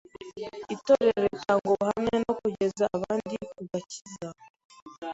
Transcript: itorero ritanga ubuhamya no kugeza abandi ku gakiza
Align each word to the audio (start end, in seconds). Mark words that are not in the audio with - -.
itorero 0.75 1.19
ritanga 1.31 1.63
ubuhamya 1.67 2.15
no 2.23 2.31
kugeza 2.39 2.83
abandi 2.95 3.35
ku 3.51 3.59
gakiza 3.71 4.29